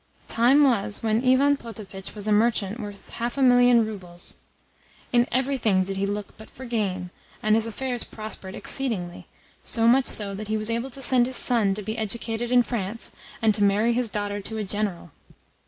[0.27, 4.37] "Time was when Ivan Potapitch was a merchant worth half a million roubles.
[5.13, 7.11] In everything did he look but for gain,
[7.43, 9.27] and his affairs prospered exceedingly,
[9.63, 12.63] so much so that he was able to send his son to be educated in
[12.63, 13.11] France,
[13.43, 15.11] and to marry his daughter to a General.